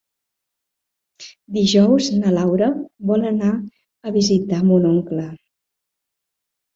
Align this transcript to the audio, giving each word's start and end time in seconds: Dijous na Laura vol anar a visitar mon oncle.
Dijous 1.57 2.07
na 2.21 2.31
Laura 2.37 2.69
vol 3.09 3.25
anar 3.33 3.49
a 4.07 4.15
visitar 4.15 4.63
mon 4.71 4.89
oncle. 4.93 5.27